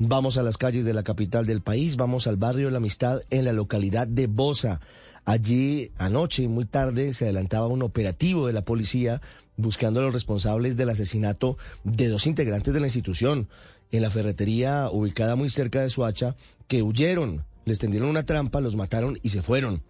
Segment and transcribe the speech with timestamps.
[0.00, 3.20] Vamos a las calles de la capital del país, vamos al barrio de la Amistad
[3.30, 4.80] en la localidad de Bosa.
[5.24, 9.20] Allí anoche, muy tarde, se adelantaba un operativo de la policía
[9.56, 13.48] buscando a los responsables del asesinato de dos integrantes de la institución
[13.90, 16.36] en la ferretería ubicada muy cerca de Suacha,
[16.68, 19.82] que huyeron, les tendieron una trampa, los mataron y se fueron.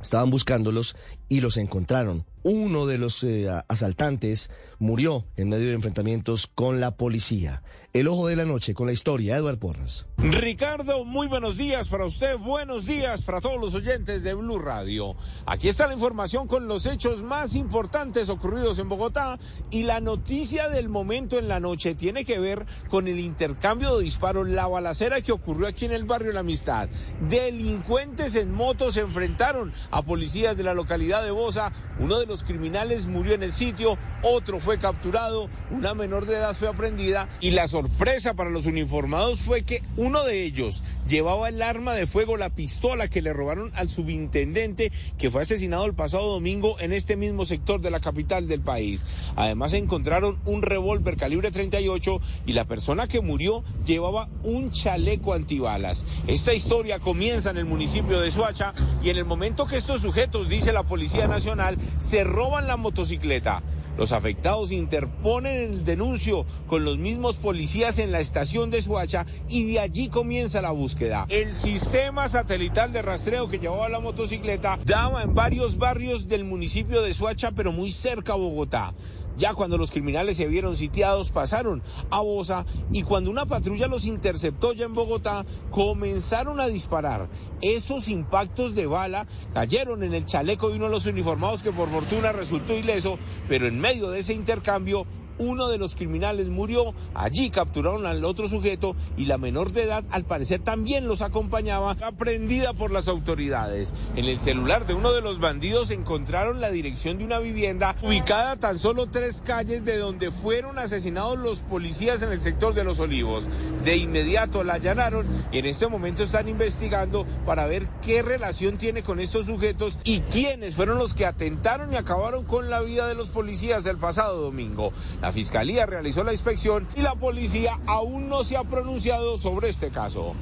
[0.00, 0.96] Estaban buscándolos
[1.28, 2.24] y los encontraron.
[2.46, 7.62] Uno de los eh, asaltantes murió en medio de enfrentamientos con la policía.
[7.94, 10.06] El ojo de la noche con la historia, Eduard Porras.
[10.18, 15.14] Ricardo, muy buenos días para usted, buenos días para todos los oyentes de Blue Radio.
[15.46, 19.38] Aquí está la información con los hechos más importantes ocurridos en Bogotá
[19.70, 24.02] y la noticia del momento en la noche tiene que ver con el intercambio de
[24.02, 26.88] disparos, la balacera que ocurrió aquí en el barrio La Amistad.
[27.28, 31.72] Delincuentes en moto se enfrentaron a policías de la localidad de Bosa.
[32.00, 36.54] Uno de los criminales murió en el sitio, otro fue capturado, una menor de edad
[36.54, 41.62] fue aprendida y la sorpresa para los uniformados fue que uno de ellos llevaba el
[41.62, 46.32] arma de fuego, la pistola que le robaron al subintendente que fue asesinado el pasado
[46.32, 49.04] domingo en este mismo sector de la capital del país.
[49.36, 56.04] Además encontraron un revólver calibre 38 y la persona que murió llevaba un chaleco antibalas.
[56.26, 58.72] Esta historia comienza en el municipio de Suacha
[59.02, 63.62] y en el momento que estos sujetos, dice la Policía Nacional, se roban la motocicleta.
[63.96, 69.72] Los afectados interponen el denuncio con los mismos policías en la estación de Suacha y
[69.72, 71.26] de allí comienza la búsqueda.
[71.28, 77.02] El sistema satelital de rastreo que llevaba la motocicleta daba en varios barrios del municipio
[77.02, 78.94] de Suacha, pero muy cerca a Bogotá.
[79.36, 84.06] Ya cuando los criminales se vieron sitiados, pasaron a Bosa y cuando una patrulla los
[84.06, 87.28] interceptó ya en Bogotá, comenzaron a disparar.
[87.60, 91.88] Esos impactos de bala cayeron en el chaleco de uno de los uniformados que por
[91.88, 93.18] fortuna resultó ileso,
[93.48, 95.06] pero en medio de ese intercambio
[95.38, 100.04] uno de los criminales murió, allí capturaron al otro sujeto y la menor de edad
[100.10, 103.92] al parecer también los acompañaba, aprendida por las autoridades.
[104.16, 108.52] En el celular de uno de los bandidos encontraron la dirección de una vivienda ubicada
[108.52, 112.84] a tan solo tres calles de donde fueron asesinados los policías en el sector de
[112.84, 113.46] los olivos.
[113.84, 119.02] De inmediato la allanaron y en este momento están investigando para ver qué relación tiene
[119.02, 123.14] con estos sujetos y quiénes fueron los que atentaron y acabaron con la vida de
[123.14, 124.92] los policías el pasado domingo.
[125.24, 129.88] La fiscalía realizó la inspección y la policía aún no se ha pronunciado sobre este
[129.88, 130.34] caso.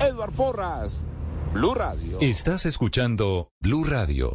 [0.00, 1.02] Edward Porras,
[1.52, 2.16] Blue Radio.
[2.22, 4.30] Estás escuchando Blue Radio.